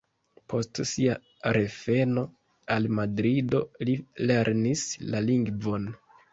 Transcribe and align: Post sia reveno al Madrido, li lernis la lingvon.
Post 0.51 0.79
sia 0.91 1.17
reveno 1.57 2.25
al 2.77 2.89
Madrido, 3.01 3.63
li 3.87 3.97
lernis 4.33 4.89
la 5.13 5.25
lingvon. 5.31 5.91